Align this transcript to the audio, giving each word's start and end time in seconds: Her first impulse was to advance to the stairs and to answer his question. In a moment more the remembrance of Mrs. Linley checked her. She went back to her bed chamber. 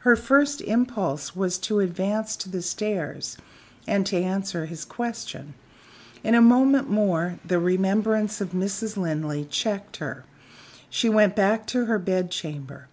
Her 0.00 0.16
first 0.16 0.60
impulse 0.60 1.34
was 1.34 1.56
to 1.60 1.78
advance 1.80 2.36
to 2.36 2.50
the 2.50 2.60
stairs 2.60 3.38
and 3.86 4.04
to 4.04 4.18
answer 4.18 4.66
his 4.66 4.84
question. 4.84 5.54
In 6.22 6.34
a 6.34 6.42
moment 6.42 6.90
more 6.90 7.38
the 7.42 7.58
remembrance 7.58 8.42
of 8.42 8.50
Mrs. 8.50 8.98
Linley 8.98 9.46
checked 9.46 9.96
her. 9.96 10.26
She 10.90 11.08
went 11.08 11.34
back 11.34 11.66
to 11.68 11.86
her 11.86 11.98
bed 11.98 12.30
chamber. 12.30 12.88